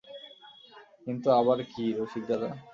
কিন্তু 1.03 1.27
আবার 1.39 1.57
কী 1.71 1.83
রসিকদাদা? 1.97 2.49